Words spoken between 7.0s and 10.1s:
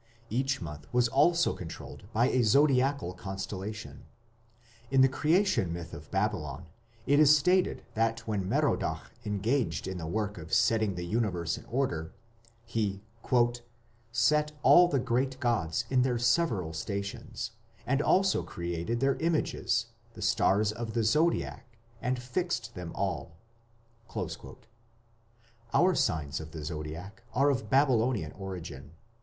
it is stated that when Merodach engaged in the